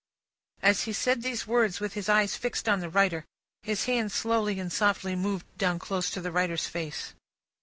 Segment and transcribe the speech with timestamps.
[0.71, 3.23] '"As he said these words with his eyes fixed on the writer,
[3.61, 7.13] his hand slowly and softly moved down close to the writer's face.